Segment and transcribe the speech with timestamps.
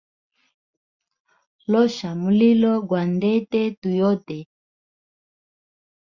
[1.71, 4.37] Losha mulilo gwa ndete tu yote.